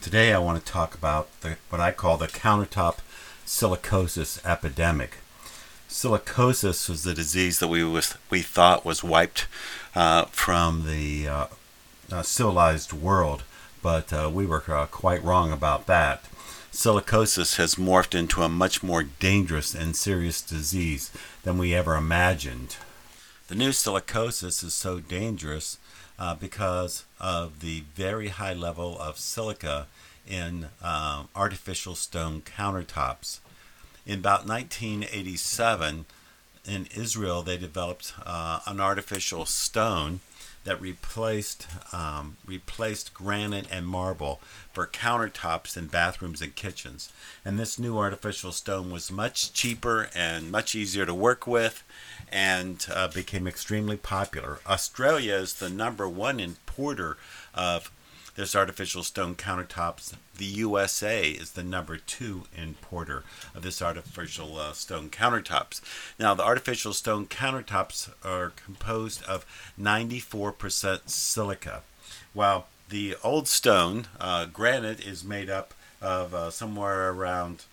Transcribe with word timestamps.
Today 0.00 0.32
I 0.32 0.38
want 0.38 0.58
to 0.64 0.72
talk 0.72 0.94
about 0.94 1.28
the, 1.42 1.58
what 1.68 1.78
I 1.78 1.92
call 1.92 2.16
the 2.16 2.26
countertop 2.26 3.00
silicosis 3.46 4.42
epidemic. 4.46 5.18
Silicosis 5.90 6.88
was 6.88 7.04
the 7.04 7.12
disease 7.12 7.58
that 7.58 7.68
we 7.68 7.84
was, 7.84 8.16
we 8.30 8.40
thought 8.40 8.86
was 8.86 9.04
wiped 9.04 9.46
uh, 9.94 10.24
from 10.26 10.86
the 10.86 11.28
uh, 11.28 11.46
uh, 12.10 12.22
civilized 12.22 12.94
world, 12.94 13.42
but 13.82 14.10
uh, 14.10 14.30
we 14.32 14.46
were 14.46 14.64
uh, 14.68 14.86
quite 14.86 15.22
wrong 15.22 15.52
about 15.52 15.86
that. 15.86 16.24
Silicosis 16.72 17.56
has 17.56 17.74
morphed 17.74 18.18
into 18.18 18.42
a 18.42 18.48
much 18.48 18.82
more 18.82 19.02
dangerous 19.02 19.74
and 19.74 19.94
serious 19.94 20.40
disease 20.40 21.10
than 21.42 21.58
we 21.58 21.74
ever 21.74 21.94
imagined. 21.94 22.76
The 23.48 23.54
new 23.54 23.70
silicosis 23.70 24.64
is 24.64 24.72
so 24.72 24.98
dangerous 24.98 25.76
uh, 26.20 26.34
because 26.34 27.04
of 27.18 27.60
the 27.60 27.80
very 27.94 28.28
high 28.28 28.52
level 28.52 28.98
of 29.00 29.18
silica 29.18 29.86
in 30.28 30.68
uh, 30.82 31.24
artificial 31.34 31.94
stone 31.94 32.42
countertops. 32.42 33.40
In 34.06 34.18
about 34.18 34.46
1987, 34.46 36.04
in 36.66 36.86
Israel, 36.94 37.42
they 37.42 37.56
developed 37.56 38.12
uh, 38.24 38.60
an 38.66 38.80
artificial 38.80 39.46
stone 39.46 40.20
that 40.64 40.80
replaced 40.80 41.66
um, 41.92 42.36
replaced 42.46 43.14
granite 43.14 43.66
and 43.70 43.86
marble 43.86 44.40
for 44.72 44.86
countertops 44.86 45.76
in 45.76 45.86
bathrooms 45.86 46.42
and 46.42 46.54
kitchens. 46.54 47.12
And 47.44 47.58
this 47.58 47.78
new 47.78 47.98
artificial 47.98 48.52
stone 48.52 48.90
was 48.90 49.10
much 49.10 49.52
cheaper 49.52 50.08
and 50.14 50.50
much 50.50 50.74
easier 50.74 51.06
to 51.06 51.14
work 51.14 51.46
with, 51.46 51.82
and 52.30 52.86
uh, 52.92 53.08
became 53.08 53.46
extremely 53.46 53.96
popular. 53.96 54.58
Australia 54.66 55.34
is 55.34 55.54
the 55.54 55.70
number 55.70 56.08
one 56.08 56.38
importer 56.38 57.16
of 57.54 57.90
this 58.40 58.56
artificial 58.56 59.02
stone 59.02 59.34
countertops. 59.34 60.14
The 60.38 60.46
USA 60.46 61.28
is 61.28 61.52
the 61.52 61.62
number 61.62 61.98
two 61.98 62.44
importer 62.56 63.22
of 63.54 63.62
this 63.62 63.82
artificial 63.82 64.56
uh, 64.56 64.72
stone 64.72 65.10
countertops. 65.10 65.82
Now, 66.18 66.32
the 66.32 66.42
artificial 66.42 66.94
stone 66.94 67.26
countertops 67.26 68.10
are 68.24 68.54
composed 68.64 69.22
of 69.24 69.44
94% 69.78 71.10
silica, 71.10 71.82
while 72.32 72.68
the 72.88 73.14
old 73.22 73.46
stone, 73.46 74.06
uh, 74.18 74.46
granite, 74.46 75.06
is 75.06 75.22
made 75.22 75.50
up 75.50 75.74
of 76.00 76.32
uh, 76.32 76.50
somewhere 76.50 77.10
around 77.10 77.64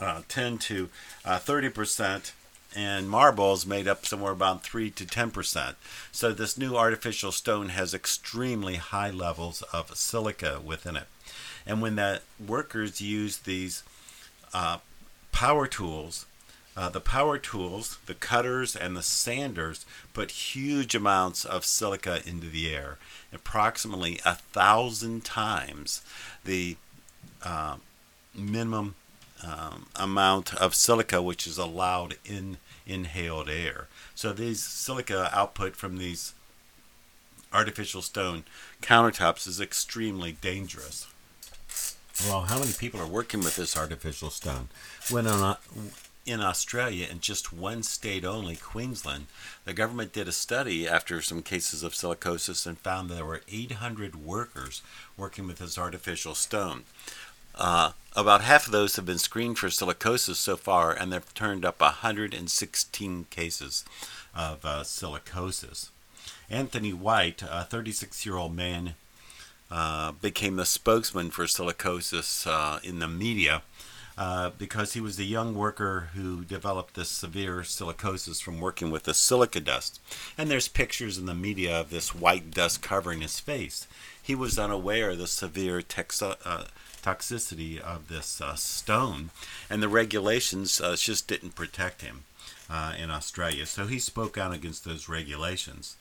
uh, 0.00 0.22
10 0.26 0.58
to 0.58 0.88
30% 1.24 2.16
uh, 2.16 2.20
and 2.74 3.08
marbles 3.08 3.64
made 3.66 3.86
up 3.86 4.04
somewhere 4.04 4.32
about 4.32 4.62
3 4.62 4.90
to 4.90 5.04
10%. 5.04 5.74
So 6.10 6.32
this 6.32 6.58
new 6.58 6.76
artificial 6.76 7.32
stone 7.32 7.68
has 7.70 7.94
extremely 7.94 8.76
high 8.76 9.10
levels 9.10 9.62
of 9.72 9.96
silica 9.96 10.60
within 10.64 10.96
it. 10.96 11.06
And 11.66 11.80
when 11.80 11.96
the 11.96 12.20
workers 12.44 13.00
use 13.00 13.38
these 13.38 13.82
uh, 14.52 14.78
power 15.32 15.66
tools, 15.66 16.26
uh, 16.76 16.88
the 16.88 17.00
power 17.00 17.38
tools, 17.38 17.98
the 18.06 18.14
cutters, 18.14 18.74
and 18.74 18.96
the 18.96 19.02
sanders 19.02 19.86
put 20.12 20.30
huge 20.30 20.94
amounts 20.94 21.44
of 21.44 21.64
silica 21.64 22.20
into 22.26 22.48
the 22.48 22.74
air, 22.74 22.98
approximately 23.32 24.20
a 24.24 24.34
thousand 24.34 25.24
times 25.24 26.02
the 26.44 26.76
uh, 27.44 27.76
minimum 28.34 28.96
um, 29.46 29.86
amount 29.96 30.54
of 30.54 30.74
silica 30.74 31.20
which 31.20 31.46
is 31.46 31.58
allowed 31.58 32.16
in 32.24 32.58
inhaled 32.86 33.48
air. 33.48 33.88
So 34.14 34.32
these 34.32 34.62
silica 34.62 35.30
output 35.32 35.76
from 35.76 35.98
these 35.98 36.34
artificial 37.52 38.02
stone 38.02 38.44
countertops 38.82 39.46
is 39.46 39.60
extremely 39.60 40.32
dangerous. 40.32 41.06
Well, 42.26 42.42
how 42.42 42.58
many 42.58 42.72
people 42.72 43.00
are 43.00 43.06
working 43.06 43.40
with 43.40 43.56
this 43.56 43.76
artificial 43.76 44.30
stone? 44.30 44.68
When 45.10 45.26
on, 45.26 45.56
in 46.26 46.40
Australia, 46.40 47.06
in 47.10 47.20
just 47.20 47.52
one 47.52 47.82
state 47.82 48.24
only, 48.24 48.56
Queensland, 48.56 49.26
the 49.64 49.72
government 49.72 50.12
did 50.12 50.28
a 50.28 50.32
study 50.32 50.88
after 50.88 51.20
some 51.20 51.42
cases 51.42 51.82
of 51.82 51.92
silicosis 51.92 52.66
and 52.66 52.78
found 52.78 53.10
there 53.10 53.24
were 53.24 53.42
800 53.50 54.24
workers 54.24 54.82
working 55.16 55.46
with 55.46 55.58
this 55.58 55.76
artificial 55.76 56.34
stone. 56.34 56.84
Uh, 57.54 57.92
about 58.16 58.42
half 58.42 58.66
of 58.66 58.72
those 58.72 58.96
have 58.96 59.06
been 59.06 59.18
screened 59.18 59.58
for 59.58 59.68
silicosis 59.68 60.36
so 60.36 60.56
far, 60.56 60.92
and 60.92 61.12
they've 61.12 61.34
turned 61.34 61.64
up 61.64 61.80
116 61.80 63.26
cases 63.30 63.84
of 64.34 64.64
uh, 64.64 64.82
silicosis. 64.82 65.90
Anthony 66.48 66.92
White, 66.92 67.42
a 67.42 67.64
36 67.64 68.24
year 68.24 68.36
old 68.36 68.54
man, 68.54 68.94
uh, 69.70 70.12
became 70.12 70.56
the 70.56 70.66
spokesman 70.66 71.30
for 71.30 71.44
silicosis 71.44 72.46
uh, 72.46 72.78
in 72.82 72.98
the 72.98 73.08
media. 73.08 73.62
Uh, 74.16 74.50
because 74.58 74.92
he 74.92 75.00
was 75.00 75.16
the 75.16 75.26
young 75.26 75.56
worker 75.56 76.10
who 76.14 76.44
developed 76.44 76.94
this 76.94 77.08
severe 77.08 77.62
silicosis 77.62 78.40
from 78.40 78.60
working 78.60 78.92
with 78.92 79.02
the 79.02 79.12
silica 79.12 79.58
dust. 79.58 80.00
And 80.38 80.48
there's 80.48 80.68
pictures 80.68 81.18
in 81.18 81.26
the 81.26 81.34
media 81.34 81.80
of 81.80 81.90
this 81.90 82.14
white 82.14 82.52
dust 82.52 82.80
covering 82.80 83.22
his 83.22 83.40
face. 83.40 83.88
He 84.24 84.34
was 84.34 84.58
unaware 84.58 85.10
of 85.10 85.18
the 85.18 85.26
severe 85.26 85.80
uh, 85.80 86.64
toxicity 87.02 87.78
of 87.78 88.08
this 88.08 88.40
uh, 88.40 88.54
stone, 88.54 89.28
and 89.68 89.82
the 89.82 89.88
regulations 89.88 90.80
uh, 90.80 90.96
just 90.96 91.28
didn't 91.28 91.54
protect 91.54 92.00
him 92.00 92.24
uh, 92.70 92.94
in 92.98 93.10
Australia. 93.10 93.66
So 93.66 93.86
he 93.86 93.98
spoke 93.98 94.38
out 94.38 94.54
against 94.54 94.86
those 94.86 95.10
regulations. 95.10 95.96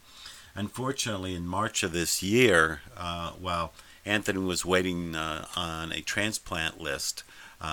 Unfortunately, 0.55 1.35
in 1.35 1.45
March 1.45 1.83
of 1.83 1.91
this 1.91 2.23
year, 2.23 2.79
uh, 2.95 3.31
while 3.31 3.73
Anthony 4.05 4.39
was 4.39 4.63
waiting 4.63 5.15
uh, 5.15 5.45
on 5.57 5.91
a 5.91 5.99
transplant 5.99 6.79
list 6.79 7.23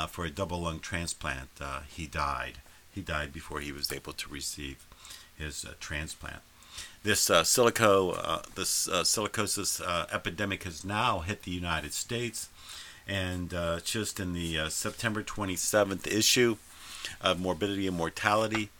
for 0.08 0.24
a 0.24 0.30
double 0.30 0.62
lung 0.62 0.80
transplant, 0.80 1.50
he 1.86 2.08
died. 2.08 2.58
He 2.92 3.02
died 3.02 3.32
before 3.32 3.60
he 3.60 3.70
was 3.70 3.92
able 3.92 4.14
to 4.14 4.28
receive 4.28 4.84
his 5.38 5.64
transplant 5.78 6.42
this 7.02 7.30
uh, 7.30 7.42
silico, 7.42 8.14
uh, 8.16 8.42
this 8.54 8.88
uh, 8.88 9.02
silicosis 9.02 9.80
epidemic 10.12 10.64
has 10.64 10.84
now 10.84 11.20
hit 11.20 11.42
the 11.42 11.50
United 11.50 11.92
States 11.92 12.48
and 13.10 13.52
uh, 13.52 13.80
just 13.80 14.20
in 14.20 14.32
the 14.32 14.56
uh, 14.56 14.68
September 14.68 15.22
27th 15.22 16.06
issue 16.06 16.56
of 17.20 17.40
Morbidity 17.40 17.88
and 17.88 17.96
Mortality 17.96 18.70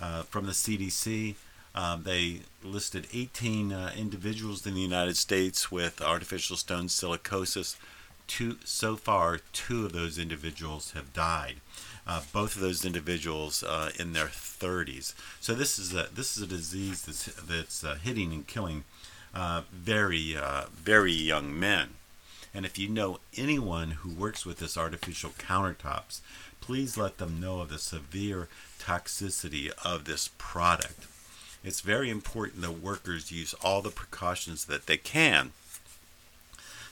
uh, 0.00 0.22
from 0.22 0.46
the 0.46 0.52
CDC, 0.52 1.34
um, 1.74 2.02
they 2.04 2.40
listed 2.62 3.06
18 3.12 3.72
uh, 3.72 3.92
individuals 3.94 4.66
in 4.66 4.74
the 4.74 4.80
United 4.80 5.18
States 5.18 5.70
with 5.70 6.00
artificial 6.00 6.56
stone 6.56 6.86
silicosis. 6.86 7.76
Two, 8.26 8.56
so 8.64 8.96
far, 8.96 9.40
two 9.52 9.84
of 9.84 9.92
those 9.92 10.18
individuals 10.18 10.92
have 10.92 11.12
died. 11.12 11.56
Uh, 12.06 12.20
both 12.32 12.54
of 12.54 12.60
those 12.60 12.84
individuals 12.84 13.62
uh, 13.62 13.90
in 13.98 14.12
their 14.12 14.26
30s. 14.26 15.14
So 15.40 15.54
this 15.54 15.78
is 15.78 15.94
a 15.94 16.08
this 16.14 16.36
is 16.36 16.42
a 16.42 16.46
disease 16.46 17.02
that's 17.02 17.24
that's 17.24 17.82
hitting 18.02 18.32
and 18.32 18.46
killing 18.46 18.84
very 19.72 20.36
very 20.74 21.12
young 21.12 21.58
men. 21.58 21.94
And 22.54 22.64
if 22.64 22.78
you 22.78 22.88
know 22.88 23.18
anyone 23.36 23.92
who 23.92 24.10
works 24.10 24.46
with 24.46 24.58
this 24.58 24.76
artificial 24.76 25.30
countertops, 25.30 26.20
please 26.60 26.96
let 26.96 27.18
them 27.18 27.40
know 27.40 27.60
of 27.60 27.68
the 27.68 27.78
severe 27.78 28.48
toxicity 28.78 29.70
of 29.84 30.04
this 30.04 30.30
product. 30.38 31.06
It's 31.64 31.80
very 31.80 32.10
important 32.10 32.60
that 32.62 32.82
workers 32.82 33.32
use 33.32 33.54
all 33.54 33.82
the 33.82 33.90
precautions 33.90 34.66
that 34.66 34.86
they 34.86 34.98
can. 34.98 35.52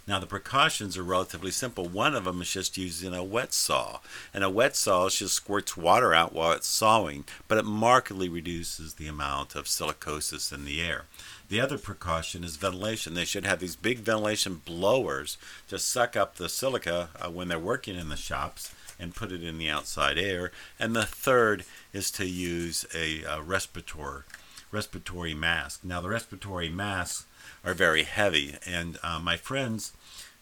Now, 0.06 0.18
the 0.18 0.26
precautions 0.26 0.98
are 0.98 1.04
relatively 1.04 1.52
simple. 1.52 1.86
One 1.86 2.16
of 2.16 2.24
them 2.24 2.42
is 2.42 2.50
just 2.50 2.76
using 2.76 3.14
a 3.14 3.22
wet 3.22 3.52
saw. 3.52 4.00
And 4.34 4.42
a 4.42 4.50
wet 4.50 4.74
saw 4.74 5.08
just 5.08 5.34
squirts 5.34 5.76
water 5.76 6.12
out 6.12 6.32
while 6.32 6.52
it's 6.52 6.66
sawing, 6.66 7.24
but 7.46 7.58
it 7.58 7.64
markedly 7.64 8.28
reduces 8.28 8.94
the 8.94 9.06
amount 9.06 9.54
of 9.54 9.66
silicosis 9.66 10.52
in 10.52 10.64
the 10.64 10.82
air. 10.82 11.04
The 11.48 11.60
other 11.60 11.78
precaution 11.78 12.42
is 12.42 12.56
ventilation. 12.56 13.14
They 13.14 13.24
should 13.24 13.46
have 13.46 13.60
these 13.60 13.76
big 13.76 13.98
ventilation 13.98 14.62
blowers 14.64 15.38
to 15.68 15.78
suck 15.78 16.16
up 16.16 16.36
the 16.36 16.48
silica 16.48 17.10
uh, 17.20 17.30
when 17.30 17.48
they're 17.48 17.58
working 17.58 17.94
in 17.94 18.08
the 18.08 18.16
shops 18.16 18.74
and 18.98 19.14
put 19.14 19.30
it 19.30 19.44
in 19.44 19.58
the 19.58 19.68
outside 19.68 20.18
air. 20.18 20.50
And 20.80 20.96
the 20.96 21.06
third 21.06 21.64
is 21.92 22.10
to 22.12 22.26
use 22.26 22.84
a, 22.94 23.22
a 23.24 23.40
respirator 23.40 24.24
respiratory 24.72 25.34
mask. 25.34 25.84
Now, 25.84 26.00
the 26.00 26.08
respiratory 26.08 26.70
masks 26.70 27.26
are 27.64 27.74
very 27.74 28.04
heavy, 28.04 28.56
and 28.66 28.98
uh, 29.02 29.20
my 29.22 29.36
friends 29.36 29.92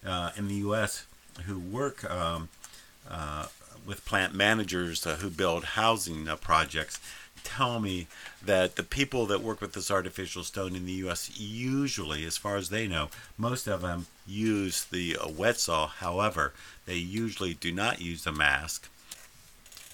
uh, 0.04 0.30
in 0.36 0.48
the 0.48 0.54
U.S. 0.54 1.06
who 1.46 1.58
work 1.58 2.08
um, 2.10 2.48
uh, 3.08 3.46
with 3.86 4.04
plant 4.04 4.34
managers 4.34 5.06
uh, 5.06 5.16
who 5.16 5.30
build 5.30 5.64
housing 5.64 6.28
uh, 6.28 6.36
projects 6.36 7.00
tell 7.42 7.80
me 7.80 8.06
that 8.44 8.76
the 8.76 8.82
people 8.82 9.26
that 9.26 9.42
work 9.42 9.60
with 9.60 9.72
this 9.72 9.90
artificial 9.90 10.44
stone 10.44 10.76
in 10.76 10.84
the 10.84 10.92
U.S. 10.92 11.38
usually, 11.38 12.24
as 12.24 12.36
far 12.36 12.56
as 12.56 12.68
they 12.68 12.86
know, 12.86 13.08
most 13.38 13.66
of 13.66 13.80
them 13.82 14.06
use 14.26 14.84
the 14.84 15.16
wet 15.36 15.58
saw. 15.58 15.86
However, 15.86 16.52
they 16.86 16.96
usually 16.96 17.54
do 17.54 17.72
not 17.72 18.00
use 18.00 18.26
a 18.26 18.32
mask. 18.32 18.88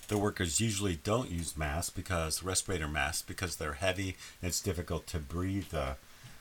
The 0.08 0.18
workers 0.18 0.60
usually 0.60 0.96
don't 0.96 1.30
use 1.30 1.56
masks 1.56 1.90
because 1.90 2.42
respirator 2.42 2.88
masks 2.88 3.22
because 3.22 3.56
they're 3.56 3.74
heavy 3.74 4.16
and 4.40 4.48
it's 4.48 4.60
difficult 4.60 5.06
to 5.08 5.18
breathe 5.18 5.74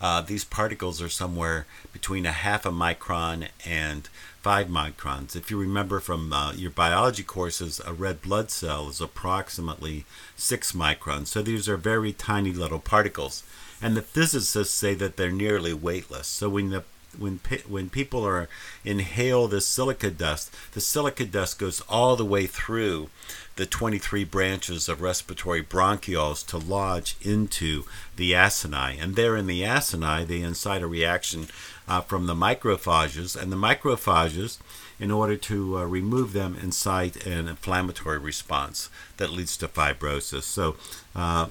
Uh, 0.01 0.21
these 0.21 0.45
particles 0.45 1.01
are 1.01 1.09
somewhere 1.09 1.65
between 1.91 2.25
a 2.25 2.31
half 2.31 2.65
a 2.65 2.71
micron 2.71 3.49
and 3.65 4.07
five 4.41 4.67
microns. 4.67 5.35
If 5.35 5.51
you 5.51 5.59
remember 5.59 5.99
from 5.99 6.31
uh, 6.31 6.53
your 6.53 6.71
biology 6.71 7.23
courses, 7.23 7.81
a 7.85 7.91
red 7.91 8.21
blood 8.21 8.49
cell 8.49 8.87
is 8.87 9.01
approximately 9.01 10.05
six 10.37 10.71
microns. 10.71 11.27
So 11.27 11.41
these 11.41 11.67
are 11.67 11.75
very 11.75 12.13
tiny 12.13 12.53
little 12.53 12.79
particles 12.79 13.43
and 13.81 13.95
the 13.95 14.01
physicists 14.01 14.73
say 14.73 14.93
that 14.95 15.17
they're 15.17 15.31
nearly 15.31 15.73
weightless. 15.73 16.27
So 16.27 16.49
when 16.49 16.69
the 16.69 16.83
when 17.17 17.39
when 17.67 17.89
people 17.89 18.23
are 18.23 18.47
inhale 18.85 19.47
the 19.47 19.61
silica 19.61 20.11
dust, 20.11 20.53
the 20.73 20.81
silica 20.81 21.25
dust 21.25 21.57
goes 21.57 21.81
all 21.89 22.15
the 22.15 22.25
way 22.25 22.45
through 22.45 23.09
the 23.55 23.65
23 23.65 24.23
branches 24.23 24.87
of 24.87 25.01
respiratory 25.01 25.61
bronchioles 25.61 26.45
to 26.47 26.57
lodge 26.57 27.17
into 27.21 27.83
the 28.15 28.31
acini, 28.31 29.01
and 29.01 29.15
there 29.15 29.35
in 29.35 29.47
the 29.47 29.63
acini 29.63 30.25
they 30.25 30.41
incite 30.41 30.81
a 30.81 30.87
reaction 30.87 31.47
uh, 31.87 31.99
from 31.99 32.25
the 32.25 32.35
macrophages, 32.35 33.35
and 33.35 33.51
the 33.51 33.57
macrophages, 33.57 34.59
in 34.99 35.11
order 35.11 35.35
to 35.35 35.77
uh, 35.77 35.83
remove 35.85 36.31
them, 36.33 36.55
incite 36.61 37.25
an 37.25 37.47
inflammatory 37.47 38.17
response 38.17 38.89
that 39.17 39.31
leads 39.31 39.57
to 39.57 39.67
fibrosis. 39.67 40.43
So. 40.43 40.75
Uh, 41.15 41.47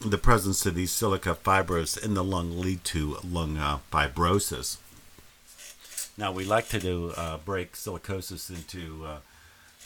the 0.00 0.18
presence 0.18 0.66
of 0.66 0.74
these 0.74 0.92
silica 0.92 1.34
fibers 1.34 1.96
in 1.96 2.14
the 2.14 2.24
lung 2.24 2.60
lead 2.60 2.84
to 2.84 3.18
lung 3.24 3.56
uh, 3.56 3.78
fibrosis. 3.92 4.76
Now, 6.18 6.32
we 6.32 6.44
like 6.44 6.68
to 6.68 6.78
do, 6.78 7.12
uh, 7.16 7.38
break 7.38 7.72
silicosis 7.72 8.48
into 8.50 9.06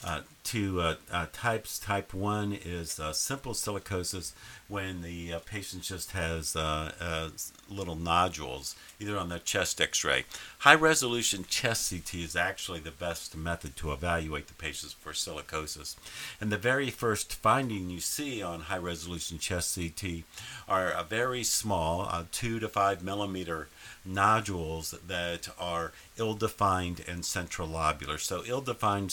uh, 0.04 0.20
two 0.42 0.80
uh, 0.80 0.94
uh, 1.12 1.26
types. 1.32 1.78
Type 1.78 2.14
1 2.14 2.58
is 2.64 2.98
uh, 2.98 3.12
simple 3.12 3.52
silicosis 3.52 4.32
when 4.68 5.02
the 5.02 5.34
uh, 5.34 5.38
patient 5.40 5.82
just 5.82 6.12
has 6.12 6.56
uh, 6.56 7.30
little 7.68 7.96
nodules, 7.96 8.74
either 8.98 9.18
on 9.18 9.28
the 9.28 9.38
chest 9.38 9.80
x 9.80 10.04
ray. 10.04 10.24
High 10.60 10.74
resolution 10.74 11.44
chest 11.48 11.90
CT 11.90 12.14
is 12.14 12.36
actually 12.36 12.80
the 12.80 12.90
best 12.90 13.36
method 13.36 13.76
to 13.76 13.92
evaluate 13.92 14.46
the 14.46 14.54
patients 14.54 14.92
for 14.92 15.12
silicosis. 15.12 15.96
And 16.40 16.50
the 16.50 16.56
very 16.56 16.90
first 16.90 17.34
finding 17.34 17.90
you 17.90 18.00
see 18.00 18.42
on 18.42 18.62
high 18.62 18.78
resolution 18.78 19.38
chest 19.38 19.76
CT 19.76 20.24
are 20.68 20.90
a 20.90 21.04
very 21.04 21.44
small, 21.44 22.10
2 22.32 22.60
to 22.60 22.68
5 22.68 23.02
millimeter 23.02 23.68
nodules 24.04 24.94
that 25.06 25.48
are 25.58 25.92
ill-defined 26.16 27.04
and 27.06 27.22
centrilobular. 27.22 28.18
So 28.18 28.42
ill-defined 28.46 29.10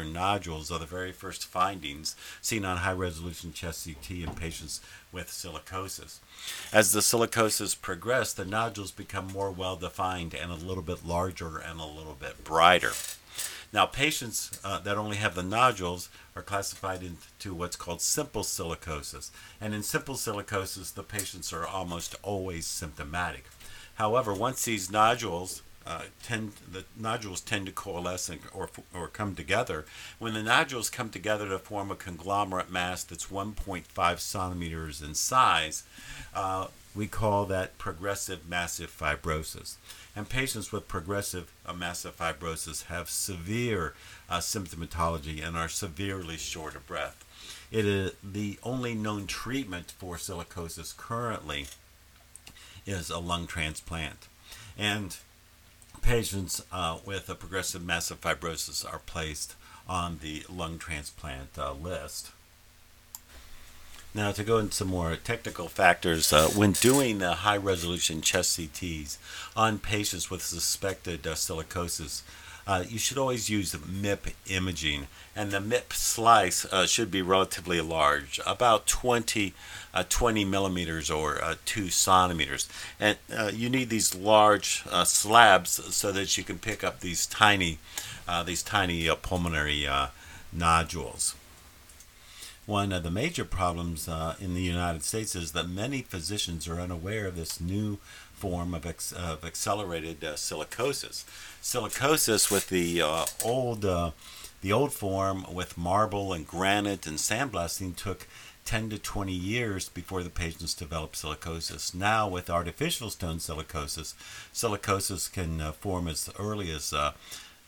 centrilobular 0.00 0.12
nodules 0.12 0.70
are 0.70 0.78
the 0.78 0.86
very 0.86 1.12
first 1.12 1.46
findings 1.46 2.16
seen 2.40 2.64
on 2.64 2.78
high-resolution 2.78 3.52
chest 3.52 3.84
CT 3.84 4.10
in 4.22 4.34
patients 4.34 4.80
with 5.12 5.28
silicosis. 5.28 6.18
As 6.72 6.92
the 6.92 7.00
silicosis 7.00 7.80
progresses, 7.80 8.34
the 8.34 8.44
nodules 8.44 8.90
become 8.90 9.28
more 9.28 9.50
well-defined 9.50 10.34
and 10.34 10.50
a 10.50 10.54
little 10.54 10.82
bit 10.82 11.04
larger 11.04 11.58
and 11.58 11.80
a 11.80 11.84
little 11.86 12.16
bit 12.18 12.44
brighter. 12.44 12.92
Now, 13.72 13.86
patients 13.86 14.58
uh, 14.64 14.80
that 14.80 14.98
only 14.98 15.16
have 15.16 15.36
the 15.36 15.44
nodules 15.44 16.08
are 16.34 16.42
classified 16.42 17.02
into 17.04 17.54
what's 17.54 17.76
called 17.76 18.00
simple 18.00 18.42
silicosis. 18.42 19.30
And 19.60 19.74
in 19.74 19.84
simple 19.84 20.16
silicosis, 20.16 20.92
the 20.92 21.04
patients 21.04 21.52
are 21.52 21.66
almost 21.66 22.16
always 22.22 22.66
symptomatic. 22.66 23.44
However, 23.94 24.34
once 24.34 24.64
these 24.64 24.90
nodules 24.90 25.62
uh, 25.86 26.02
tend 26.22 26.52
the 26.70 26.84
nodules 26.96 27.40
tend 27.40 27.66
to 27.66 27.72
coalesce 27.72 28.28
and, 28.28 28.40
or 28.52 28.68
or 28.94 29.08
come 29.08 29.34
together. 29.34 29.86
When 30.18 30.34
the 30.34 30.42
nodules 30.42 30.90
come 30.90 31.10
together 31.10 31.48
to 31.48 31.58
form 31.58 31.90
a 31.90 31.96
conglomerate 31.96 32.70
mass 32.70 33.02
that's 33.02 33.26
1.5 33.26 34.18
centimeters 34.18 35.02
in 35.02 35.14
size, 35.14 35.84
uh, 36.34 36.66
we 36.94 37.06
call 37.06 37.46
that 37.46 37.78
progressive 37.78 38.48
massive 38.48 38.94
fibrosis. 38.96 39.76
And 40.14 40.28
patients 40.28 40.72
with 40.72 40.88
progressive 40.88 41.52
uh, 41.64 41.72
massive 41.72 42.16
fibrosis 42.16 42.86
have 42.86 43.08
severe 43.08 43.94
uh, 44.28 44.38
symptomatology 44.38 45.44
and 45.46 45.56
are 45.56 45.68
severely 45.68 46.36
short 46.36 46.74
of 46.74 46.86
breath. 46.86 47.24
It 47.70 47.86
is 47.86 48.12
the 48.22 48.58
only 48.62 48.94
known 48.94 49.26
treatment 49.26 49.92
for 49.92 50.16
silicosis 50.16 50.96
currently 50.96 51.66
is 52.86 53.10
a 53.10 53.18
lung 53.18 53.46
transplant. 53.46 54.26
And 54.76 55.16
patients 56.02 56.62
uh, 56.72 56.98
with 57.04 57.28
a 57.28 57.34
progressive 57.34 57.84
massive 57.84 58.20
fibrosis 58.20 58.84
are 58.84 59.00
placed 59.00 59.54
on 59.88 60.18
the 60.22 60.44
lung 60.48 60.78
transplant 60.78 61.58
uh, 61.58 61.72
list. 61.72 62.30
Now, 64.12 64.32
to 64.32 64.42
go 64.42 64.58
into 64.58 64.74
some 64.74 64.88
more 64.88 65.14
technical 65.14 65.68
factors, 65.68 66.32
uh, 66.32 66.48
when 66.48 66.72
doing 66.72 67.18
the 67.18 67.32
high 67.32 67.56
resolution 67.56 68.22
chest 68.22 68.58
CTs 68.58 69.18
on 69.56 69.78
patients 69.78 70.30
with 70.30 70.42
suspected 70.42 71.24
uh, 71.26 71.34
silicosis, 71.34 72.22
uh, 72.70 72.84
you 72.88 72.98
should 72.98 73.18
always 73.18 73.50
use 73.50 73.74
MIP 73.74 74.32
imaging, 74.48 75.08
and 75.34 75.50
the 75.50 75.58
MIP 75.58 75.92
slice 75.92 76.64
uh, 76.66 76.86
should 76.86 77.10
be 77.10 77.20
relatively 77.20 77.80
large, 77.80 78.38
about 78.46 78.86
20, 78.86 79.52
uh, 79.92 80.04
20 80.08 80.44
millimeters 80.44 81.10
or 81.10 81.42
uh, 81.42 81.56
2 81.64 81.88
centimeters. 81.88 82.68
And 83.00 83.18
uh, 83.36 83.50
you 83.52 83.68
need 83.68 83.90
these 83.90 84.14
large 84.14 84.84
uh, 84.88 85.02
slabs 85.02 85.70
so 85.92 86.12
that 86.12 86.38
you 86.38 86.44
can 86.44 86.60
pick 86.60 86.84
up 86.84 87.00
these 87.00 87.26
tiny, 87.26 87.78
these 88.46 88.62
tiny 88.62 89.08
pulmonary 89.16 89.88
nodules. 90.52 91.34
One 92.66 92.92
of 92.92 93.02
the 93.02 93.10
major 93.10 93.44
problems 93.44 94.08
in 94.40 94.54
the 94.54 94.62
United 94.62 95.02
States 95.02 95.34
is 95.34 95.50
that 95.52 95.68
many 95.68 96.02
physicians 96.02 96.68
are 96.68 96.80
unaware 96.80 97.26
of 97.26 97.34
this 97.34 97.60
new 97.60 97.98
form 98.40 98.74
of, 98.74 98.86
ex- 98.86 99.12
of 99.12 99.44
accelerated 99.44 100.24
uh, 100.24 100.32
silicosis. 100.32 101.24
Silicosis 101.62 102.50
with 102.50 102.70
the 102.70 103.02
uh, 103.02 103.26
old 103.44 103.84
uh, 103.84 104.12
the 104.62 104.72
old 104.72 104.92
form 104.92 105.46
with 105.52 105.78
marble 105.78 106.32
and 106.32 106.46
granite 106.46 107.06
and 107.06 107.16
sandblasting 107.16 107.96
took 107.96 108.26
10 108.64 108.90
to 108.90 108.98
20 108.98 109.32
years 109.32 109.88
before 109.88 110.22
the 110.22 110.30
patients 110.30 110.74
developed 110.74 111.16
silicosis. 111.16 111.94
Now, 111.94 112.28
with 112.28 112.50
artificial 112.50 113.08
stone 113.10 113.38
silicosis, 113.38 114.14
silicosis 114.52 115.32
can 115.32 115.60
uh, 115.60 115.72
form 115.72 116.08
as 116.08 116.30
early 116.38 116.70
as 116.70 116.92
uh, 116.92 117.12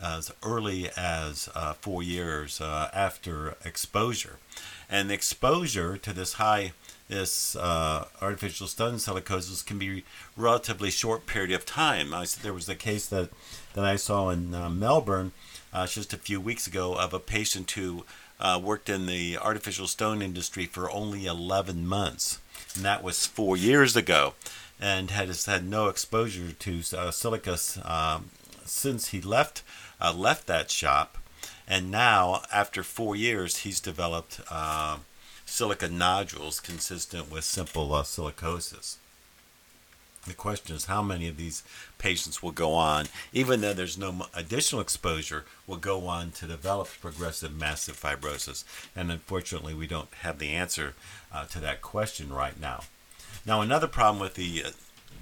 as 0.02 0.32
early 0.42 0.90
as 0.96 1.48
uh, 1.54 1.74
four 1.74 2.02
years 2.02 2.60
after 2.60 3.56
exposure. 3.64 4.38
And 4.90 5.12
exposure 5.12 5.96
to 5.96 6.12
this 6.12 6.34
high 6.34 6.72
this 7.12 7.54
uh, 7.56 8.06
artificial 8.20 8.66
stone 8.66 8.94
silicosis 8.94 9.64
can 9.64 9.78
be 9.78 10.04
relatively 10.36 10.90
short 10.90 11.26
period 11.26 11.52
of 11.52 11.66
time. 11.66 12.14
I, 12.14 12.26
there 12.42 12.54
was 12.54 12.68
a 12.68 12.74
case 12.74 13.06
that, 13.06 13.30
that 13.74 13.84
I 13.84 13.96
saw 13.96 14.30
in 14.30 14.54
uh, 14.54 14.70
Melbourne 14.70 15.32
uh, 15.72 15.86
just 15.86 16.12
a 16.12 16.16
few 16.16 16.40
weeks 16.40 16.66
ago 16.66 16.94
of 16.94 17.12
a 17.12 17.20
patient 17.20 17.70
who 17.72 18.04
uh, 18.40 18.58
worked 18.62 18.88
in 18.88 19.06
the 19.06 19.36
artificial 19.36 19.86
stone 19.86 20.22
industry 20.22 20.64
for 20.66 20.90
only 20.90 21.26
11 21.26 21.86
months. 21.86 22.40
And 22.74 22.84
that 22.84 23.02
was 23.02 23.26
four 23.26 23.56
years 23.56 23.94
ago 23.94 24.34
and 24.80 25.10
had 25.10 25.28
had 25.46 25.66
no 25.66 25.88
exposure 25.88 26.52
to 26.52 26.80
uh, 26.96 27.10
silica 27.10 27.58
um, 27.84 28.30
since 28.64 29.08
he 29.08 29.20
left 29.20 29.62
uh, 30.00 30.12
left 30.12 30.46
that 30.46 30.70
shop 30.70 31.18
And 31.68 31.90
now, 31.90 32.42
after 32.52 32.82
four 32.82 33.14
years, 33.14 33.58
he's 33.58 33.80
developed 33.80 34.40
silica 35.52 35.86
nodules 35.86 36.60
consistent 36.60 37.30
with 37.30 37.44
simple 37.44 37.92
uh, 37.94 38.02
silicosis. 38.02 38.96
The 40.26 40.32
question 40.32 40.74
is 40.74 40.86
how 40.86 41.02
many 41.02 41.28
of 41.28 41.36
these 41.36 41.62
patients 41.98 42.42
will 42.42 42.52
go 42.52 42.72
on, 42.72 43.06
even 43.34 43.60
though 43.60 43.74
there's 43.74 43.98
no 43.98 44.26
additional 44.32 44.80
exposure, 44.80 45.44
will 45.66 45.76
go 45.76 46.06
on 46.06 46.30
to 46.32 46.46
develop 46.46 46.88
progressive 47.00 47.54
massive 47.54 48.00
fibrosis. 48.00 48.64
And 48.96 49.10
unfortunately, 49.10 49.74
we 49.74 49.86
don't 49.86 50.12
have 50.22 50.38
the 50.38 50.50
answer 50.50 50.94
uh, 51.30 51.44
to 51.46 51.60
that 51.60 51.82
question 51.82 52.32
right 52.32 52.58
now. 52.58 52.84
Now, 53.44 53.60
another 53.60 53.88
problem 53.88 54.22
with 54.22 54.34
the 54.34 54.64
uh, 54.64 54.70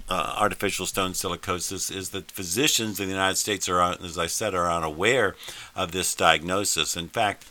uh, 0.07 0.35
artificial 0.37 0.85
stone 0.85 1.11
silicosis 1.11 1.93
is 1.93 2.11
that 2.11 2.31
physicians 2.31 2.99
in 2.99 3.07
the 3.07 3.13
United 3.13 3.37
States 3.37 3.67
are, 3.67 3.97
as 4.01 4.17
I 4.17 4.27
said, 4.27 4.53
are 4.53 4.71
unaware 4.71 5.35
of 5.75 5.91
this 5.91 6.15
diagnosis. 6.15 6.95
In 6.95 7.09
fact, 7.09 7.45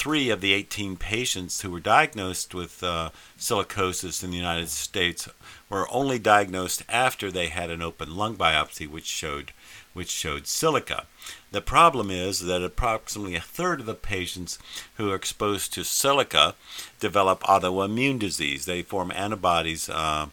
three 0.00 0.30
of 0.30 0.40
the 0.40 0.54
18 0.54 0.96
patients 0.96 1.60
who 1.60 1.70
were 1.70 1.78
diagnosed 1.78 2.54
with 2.54 2.82
uh, 2.82 3.10
silicosis 3.38 4.24
in 4.24 4.30
the 4.30 4.36
United 4.38 4.70
States 4.70 5.28
were 5.68 5.86
only 5.92 6.18
diagnosed 6.18 6.82
after 6.88 7.30
they 7.30 7.48
had 7.48 7.68
an 7.68 7.82
open 7.82 8.16
lung 8.16 8.34
biopsy, 8.34 8.88
which 8.88 9.04
showed 9.04 9.52
which 9.92 10.08
showed 10.08 10.46
silica. 10.46 11.04
The 11.50 11.60
problem 11.60 12.10
is 12.10 12.40
that 12.40 12.62
approximately 12.62 13.34
a 13.34 13.42
third 13.42 13.80
of 13.80 13.86
the 13.86 13.94
patients 13.94 14.58
who 14.96 15.10
are 15.10 15.16
exposed 15.16 15.74
to 15.74 15.84
silica 15.84 16.54
develop 16.98 17.42
autoimmune 17.42 18.18
disease. 18.18 18.64
They 18.64 18.80
form 18.80 19.10
antibodies 19.10 19.90
uh, 19.90 20.28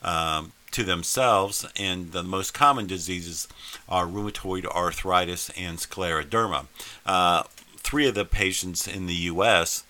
um, 0.00 0.52
to 0.70 0.84
themselves, 0.84 1.66
and 1.74 2.12
the 2.12 2.22
most 2.22 2.54
common 2.54 2.86
diseases 2.86 3.48
are 3.88 4.06
rheumatoid 4.06 4.64
arthritis 4.66 5.50
and 5.56 5.78
scleroderma. 5.78 6.66
Uh, 7.04 7.42
three 7.88 8.06
of 8.06 8.14
the 8.14 8.24
patients 8.26 8.86
in 8.86 9.06
the 9.06 9.14
U.S. 9.32 9.82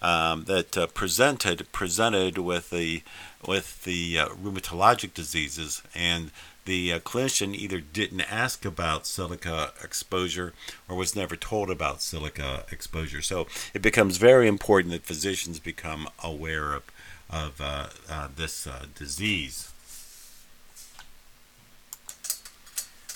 Um, 0.00 0.44
that 0.44 0.76
uh, 0.78 0.86
presented 0.86 1.70
presented 1.70 2.38
with 2.38 2.70
the 2.70 3.02
with 3.46 3.84
the 3.84 4.18
uh, 4.18 4.28
rheumatologic 4.28 5.12
diseases, 5.12 5.82
and 5.94 6.30
the 6.64 6.94
uh, 6.94 6.98
clinician 7.00 7.54
either 7.54 7.80
didn't 7.80 8.22
ask 8.22 8.64
about 8.64 9.06
silica 9.06 9.74
exposure 9.84 10.54
or 10.88 10.96
was 10.96 11.14
never 11.14 11.36
told 11.36 11.68
about 11.70 12.00
silica 12.00 12.64
exposure. 12.72 13.20
So 13.20 13.46
it 13.74 13.82
becomes 13.82 14.16
very 14.16 14.48
important 14.48 14.92
that 14.92 15.04
physicians 15.04 15.58
become 15.58 16.08
aware 16.24 16.72
of 16.72 16.84
of 17.28 17.60
uh, 17.60 17.88
uh, 18.10 18.28
this 18.34 18.66
uh, 18.66 18.86
disease. 18.94 19.71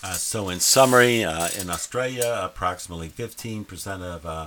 Uh, 0.08 0.12
so, 0.12 0.48
in 0.48 0.60
summary, 0.60 1.24
uh, 1.24 1.48
in 1.60 1.68
Australia, 1.68 2.40
approximately 2.40 3.08
15% 3.08 4.02
of 4.02 4.24
uh, 4.24 4.46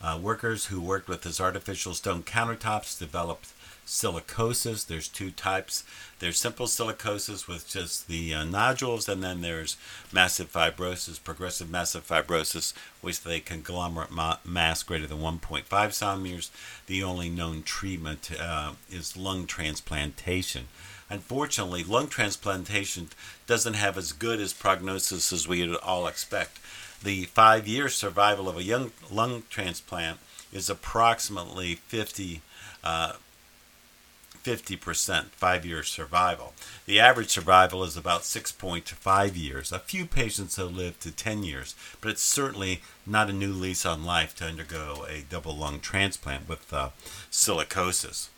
uh, 0.00 0.16
workers 0.22 0.66
who 0.66 0.80
worked 0.80 1.08
with 1.08 1.22
this 1.22 1.40
artificial 1.40 1.92
stone 1.92 2.22
countertops 2.22 2.96
developed 3.00 3.48
silicosis. 3.84 4.86
There's 4.86 5.08
two 5.08 5.32
types. 5.32 5.82
There's 6.20 6.38
simple 6.38 6.66
silicosis 6.66 7.48
with 7.48 7.68
just 7.68 8.06
the 8.06 8.32
uh, 8.32 8.44
nodules, 8.44 9.08
and 9.08 9.24
then 9.24 9.40
there's 9.40 9.76
massive 10.12 10.52
fibrosis, 10.52 11.20
progressive 11.20 11.68
massive 11.68 12.06
fibrosis, 12.06 12.72
with 13.02 13.26
a 13.26 13.40
conglomerate 13.40 14.12
ma- 14.12 14.36
mass 14.44 14.84
greater 14.84 15.08
than 15.08 15.18
1.5 15.18 15.92
centimeters. 15.92 16.52
The 16.86 17.02
only 17.02 17.28
known 17.28 17.64
treatment 17.64 18.30
uh, 18.40 18.74
is 18.88 19.16
lung 19.16 19.46
transplantation. 19.46 20.68
Unfortunately, 21.12 21.84
lung 21.84 22.08
transplantation 22.08 23.10
doesn't 23.46 23.74
have 23.74 23.98
as 23.98 24.12
good 24.12 24.40
as 24.40 24.54
prognosis 24.54 25.30
as 25.30 25.46
we 25.46 25.60
would 25.68 25.76
all 25.80 26.06
expect. 26.06 26.58
The 27.02 27.24
five 27.24 27.68
year 27.68 27.90
survival 27.90 28.48
of 28.48 28.56
a 28.56 28.62
young 28.62 28.92
lung 29.10 29.42
transplant 29.50 30.20
is 30.54 30.70
approximately 30.70 31.74
50. 31.74 32.40
Uh, 32.82 33.12
50% 34.42 35.26
five 35.26 35.64
year 35.64 35.84
survival. 35.84 36.52
The 36.86 36.98
average 36.98 37.28
survival 37.28 37.84
is 37.84 37.96
about 37.96 38.22
6.5 38.22 39.36
years. 39.36 39.70
A 39.70 39.78
few 39.78 40.04
patients 40.04 40.56
have 40.56 40.74
lived 40.74 41.00
to 41.02 41.12
10 41.12 41.44
years, 41.44 41.76
but 42.00 42.10
it's 42.10 42.22
certainly 42.22 42.80
not 43.06 43.30
a 43.30 43.32
new 43.32 43.52
lease 43.52 43.86
on 43.86 44.04
life 44.04 44.34
to 44.36 44.46
undergo 44.46 45.06
a 45.08 45.20
double 45.20 45.56
lung 45.56 45.78
transplant 45.78 46.48
with 46.48 46.72
uh, 46.72 46.88
silicosis 47.30 48.30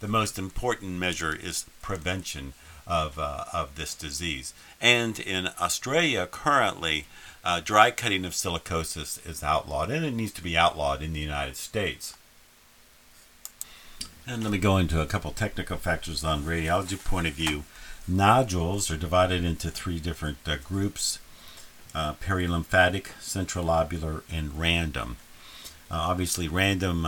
the 0.00 0.08
most 0.08 0.38
important 0.38 0.92
measure 0.92 1.34
is 1.34 1.66
prevention 1.82 2.52
of, 2.86 3.18
uh, 3.18 3.44
of 3.52 3.76
this 3.76 3.94
disease. 3.94 4.54
And 4.80 5.18
in 5.18 5.48
Australia, 5.60 6.28
currently, 6.30 7.06
uh, 7.44 7.60
dry 7.60 7.90
cutting 7.90 8.24
of 8.24 8.32
silicosis 8.32 9.24
is 9.28 9.42
outlawed, 9.42 9.90
and 9.90 10.04
it 10.04 10.14
needs 10.14 10.32
to 10.32 10.42
be 10.42 10.56
outlawed 10.56 11.02
in 11.02 11.12
the 11.12 11.20
United 11.20 11.56
States. 11.56 12.14
And 14.26 14.42
let 14.42 14.52
me 14.52 14.58
go 14.58 14.76
into 14.76 15.00
a 15.00 15.06
couple 15.06 15.30
technical 15.30 15.76
factors 15.76 16.24
on 16.24 16.42
radiology 16.42 17.02
point 17.02 17.28
of 17.28 17.34
view. 17.34 17.64
Nodules 18.08 18.90
are 18.90 18.96
divided 18.96 19.44
into 19.44 19.70
three 19.70 19.98
different 19.98 20.38
uh, 20.46 20.56
groups 20.56 21.18
uh, 21.94 22.12
perilymphatic, 22.14 23.04
centrilobular, 23.20 24.22
and 24.30 24.58
random. 24.58 25.16
Uh, 25.90 25.94
obviously, 25.94 26.46
random 26.46 27.06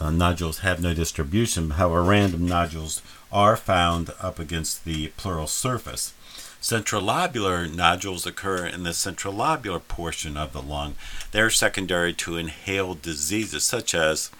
uh, 0.00 0.10
nodules 0.10 0.58
have 0.58 0.82
no 0.82 0.94
distribution. 0.94 1.70
However, 1.70 2.02
random 2.02 2.46
nodules 2.46 3.02
are 3.32 3.56
found 3.56 4.10
up 4.20 4.38
against 4.38 4.84
the 4.84 5.08
pleural 5.16 5.46
surface. 5.46 6.14
Centrilobular 6.60 7.72
nodules 7.74 8.24
occur 8.24 8.64
in 8.64 8.84
the 8.84 8.90
centrilobular 8.90 9.86
portion 9.86 10.36
of 10.36 10.52
the 10.52 10.62
lung. 10.62 10.94
They're 11.30 11.50
secondary 11.50 12.14
to 12.14 12.38
inhaled 12.38 13.02
diseases 13.02 13.64
such 13.64 13.94
as 13.94 14.30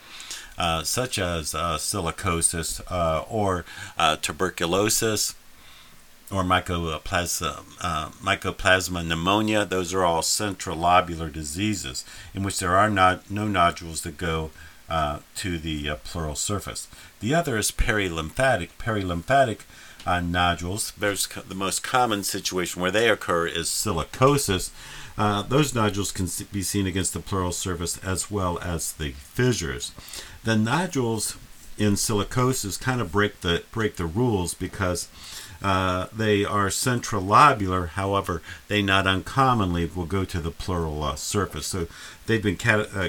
uh, 0.56 0.84
such 0.84 1.18
as 1.18 1.54
uh, 1.54 1.76
silicosis 1.76 2.80
uh, 2.90 3.24
or 3.28 3.64
uh, 3.98 4.16
tuberculosis 4.16 5.34
or 6.30 6.42
mycoplasma, 6.42 7.64
uh, 7.80 8.08
mycoplasma 8.22 9.06
pneumonia. 9.06 9.64
Those 9.64 9.92
are 9.92 10.04
all 10.04 10.22
centrilobular 10.22 11.32
diseases 11.32 12.04
in 12.34 12.42
which 12.42 12.58
there 12.58 12.76
are 12.76 12.88
not, 12.88 13.30
no 13.30 13.46
nodules 13.46 14.02
that 14.02 14.16
go 14.16 14.50
uh, 14.88 15.20
to 15.36 15.58
the 15.58 15.88
uh, 15.88 15.96
pleural 15.96 16.34
surface. 16.34 16.88
The 17.20 17.34
other 17.34 17.56
is 17.56 17.70
perilymphatic. 17.70 18.70
Perilymphatic 18.78 19.60
uh, 20.06 20.20
nodules, 20.20 20.92
there's 20.98 21.26
the 21.26 21.54
most 21.54 21.82
common 21.82 22.24
situation 22.24 22.82
where 22.82 22.90
they 22.90 23.08
occur 23.08 23.46
is 23.46 23.68
silicosis. 23.68 24.70
Uh, 25.16 25.42
those 25.42 25.74
nodules 25.74 26.12
can 26.12 26.28
be 26.52 26.62
seen 26.62 26.86
against 26.86 27.14
the 27.14 27.20
pleural 27.20 27.52
surface 27.52 27.98
as 28.04 28.30
well 28.30 28.58
as 28.58 28.92
the 28.92 29.12
fissures. 29.12 29.92
The 30.42 30.56
nodules 30.56 31.36
in 31.78 31.94
silicosis 31.94 32.80
kind 32.80 33.00
of 33.00 33.12
break 33.12 33.40
the 33.40 33.64
break 33.72 33.96
the 33.96 34.06
rules 34.06 34.54
because 34.54 35.08
uh, 35.62 36.08
they 36.12 36.44
are 36.44 36.66
centrilobular. 36.66 37.88
However, 37.90 38.42
they 38.68 38.82
not 38.82 39.06
uncommonly 39.06 39.86
will 39.86 40.04
go 40.04 40.24
to 40.24 40.40
the 40.40 40.50
pleural 40.50 41.02
uh, 41.02 41.14
surface. 41.14 41.66
So 41.66 41.86
they've 42.26 42.42
been 42.42 42.56
cat- 42.56 42.88
uh, 42.94 43.08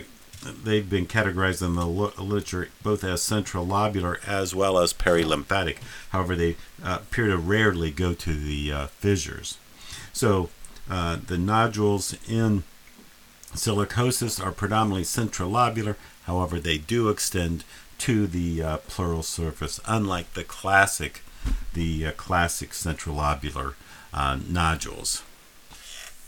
they've 0.64 0.90
been 0.90 1.08
categorized 1.08 1.66
in 1.66 1.76
the 1.76 1.86
literature 1.86 2.70
both 2.84 3.04
as 3.04 3.22
centrilobular 3.22 4.26
as 4.28 4.54
well 4.54 4.78
as 4.78 4.94
perilymphatic. 4.94 5.78
However, 6.10 6.36
they 6.36 6.56
uh, 6.84 7.00
appear 7.02 7.28
to 7.28 7.38
rarely 7.38 7.92
go 7.92 8.14
to 8.14 8.34
the 8.34 8.72
uh, 8.72 8.88
fissures. 8.88 9.58
So 10.14 10.50
uh, 10.90 11.18
the 11.26 11.38
nodules 11.38 12.16
in 12.30 12.64
silicosis 13.54 14.44
are 14.44 14.52
predominantly 14.52 15.04
centrilobular. 15.04 15.96
However, 16.24 16.60
they 16.60 16.78
do 16.78 17.10
extend 17.10 17.64
to 18.00 18.28
the 18.28 18.62
uh, 18.62 18.78
pleural 18.78 19.24
surface, 19.24 19.80
unlike 19.86 20.34
the 20.34 20.44
classic, 20.44 21.22
the 21.74 22.08
uh, 22.08 22.12
classic 22.12 22.72
centrilobular 22.72 23.74
uh, 24.14 24.40
nodules. 24.48 25.24